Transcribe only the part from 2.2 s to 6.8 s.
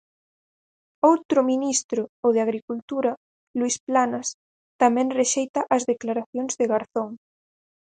o de Agricultura, Luís Planas, tamén rexeita as declaracións de